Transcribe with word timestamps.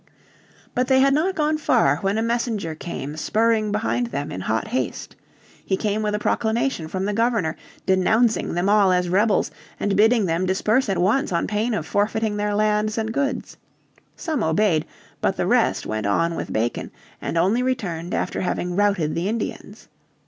But 0.73 0.87
they 0.87 0.99
had 0.99 1.13
not 1.13 1.35
gone 1.35 1.59
far 1.59 1.97
when 1.97 2.17
a 2.17 2.23
messenger 2.23 2.73
came 2.73 3.15
spurring 3.17 3.71
behind 3.71 4.07
them 4.07 4.31
in 4.31 4.41
hot 4.41 4.69
haste. 4.69 5.15
He 5.63 5.77
came 5.77 6.01
with 6.01 6.15
a 6.15 6.17
proclamation 6.17 6.87
from 6.87 7.05
the 7.05 7.13
Governor 7.13 7.55
denouncing 7.85 8.55
them 8.55 8.67
all 8.67 8.91
as 8.91 9.09
rebels, 9.09 9.51
and 9.79 9.95
bidding 9.95 10.25
them 10.25 10.47
disperse 10.47 10.89
at 10.89 10.97
once 10.97 11.31
on 11.31 11.45
pain 11.45 11.75
of 11.75 11.85
forfeiting 11.85 12.35
their 12.37 12.55
lands 12.55 12.97
and 12.97 13.13
goods. 13.13 13.57
Some 14.15 14.43
obeyed, 14.43 14.87
but 15.21 15.37
the 15.37 15.45
rest 15.45 15.85
went 15.85 16.07
on 16.07 16.33
with 16.35 16.51
Bacon, 16.51 16.89
and 17.21 17.37
only 17.37 17.61
returned 17.61 18.15
after 18.15 18.41
having 18.41 18.75
routed 18.75 19.13
the 19.13 19.29
Indians. 19.29 19.87